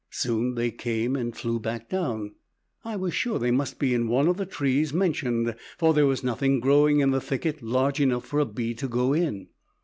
Soon 0.09 0.55
they 0.55 0.71
came 0.71 1.15
and 1.15 1.37
flew 1.37 1.59
back 1.59 1.87
down. 1.87 2.33
I 2.83 2.95
was 2.95 3.13
sure 3.13 3.37
they 3.37 3.51
must 3.51 3.77
be 3.77 3.93
in 3.93 4.07
one 4.07 4.27
of 4.27 4.37
the 4.37 4.47
trees 4.47 4.91
mentioned, 4.95 5.53
for 5.77 5.93
there 5.93 6.07
was 6.07 6.23
nothing 6.23 6.59
growing 6.59 7.01
in 7.01 7.11
the 7.11 7.21
thicket 7.21 7.61
large 7.61 7.99
enough 8.01 8.25
for 8.25 8.39
a 8.39 8.45
bee 8.45 8.73
to 8.73 8.87
go 8.87 9.13
in. 9.13 9.49